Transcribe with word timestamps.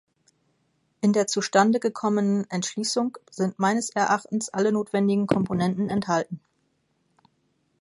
In 1.01 1.13
der 1.13 1.27
zustande 1.27 1.79
gekommenen 1.79 2.49
Entschließung 2.49 3.19
sind 3.29 3.59
meines 3.59 3.91
Erachtens 3.91 4.49
alle 4.49 4.71
notwendigen 4.71 5.27
Komponenten 5.27 5.89
enthalten. 5.91 6.39